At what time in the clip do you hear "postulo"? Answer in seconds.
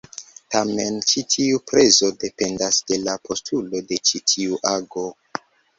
3.29-3.87